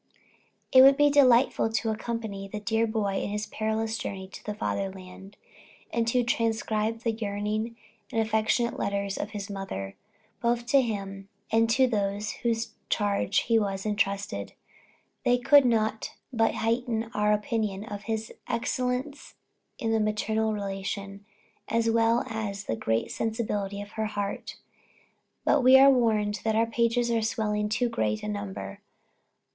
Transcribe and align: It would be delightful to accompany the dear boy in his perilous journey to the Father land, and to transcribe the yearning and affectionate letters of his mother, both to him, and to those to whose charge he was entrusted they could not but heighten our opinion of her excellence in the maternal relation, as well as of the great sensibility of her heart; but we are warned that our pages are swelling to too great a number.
It 0.71 0.81
would 0.81 0.97
be 0.97 1.11
delightful 1.11 1.69
to 1.73 1.91
accompany 1.91 2.47
the 2.47 2.59
dear 2.59 2.87
boy 2.87 3.21
in 3.21 3.29
his 3.29 3.45
perilous 3.45 3.99
journey 3.99 4.27
to 4.29 4.43
the 4.43 4.55
Father 4.55 4.91
land, 4.91 5.37
and 5.93 6.07
to 6.07 6.23
transcribe 6.23 7.01
the 7.01 7.11
yearning 7.11 7.75
and 8.11 8.19
affectionate 8.19 8.79
letters 8.79 9.19
of 9.19 9.29
his 9.29 9.47
mother, 9.47 9.95
both 10.41 10.65
to 10.65 10.81
him, 10.81 11.29
and 11.51 11.69
to 11.69 11.85
those 11.85 12.31
to 12.31 12.37
whose 12.39 12.71
charge 12.89 13.41
he 13.41 13.59
was 13.59 13.85
entrusted 13.85 14.53
they 15.23 15.37
could 15.37 15.65
not 15.65 16.15
but 16.33 16.55
heighten 16.55 17.03
our 17.13 17.31
opinion 17.31 17.83
of 17.85 18.05
her 18.05 18.15
excellence 18.49 19.35
in 19.77 19.91
the 19.91 19.99
maternal 19.99 20.51
relation, 20.51 21.23
as 21.67 21.91
well 21.91 22.23
as 22.25 22.61
of 22.61 22.65
the 22.69 22.75
great 22.75 23.11
sensibility 23.11 23.79
of 23.79 23.91
her 23.91 24.07
heart; 24.07 24.57
but 25.45 25.61
we 25.63 25.77
are 25.77 25.91
warned 25.91 26.39
that 26.43 26.55
our 26.55 26.65
pages 26.65 27.11
are 27.11 27.21
swelling 27.21 27.69
to 27.69 27.85
too 27.85 27.87
great 27.89 28.23
a 28.23 28.27
number. 28.27 28.81